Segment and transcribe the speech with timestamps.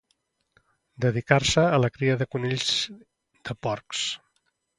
[1.05, 2.73] Dedicar-se a la cria de conills,
[3.51, 4.03] de porcs.